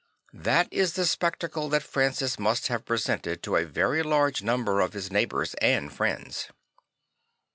[0.33, 4.93] That is the spectacle that Francis must have presented to a very large number of
[4.93, 6.47] his neighbours and friends.